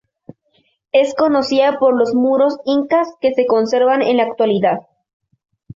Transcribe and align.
Es 0.93 1.13
conocida 1.13 1.77
por 1.77 1.95
los 1.95 2.15
muros 2.15 2.57
incas 2.65 3.07
que 3.21 3.35
se 3.35 3.45
conservan 3.45 4.01
en 4.01 4.17
la 4.17 4.23
actualidad. 4.23 4.79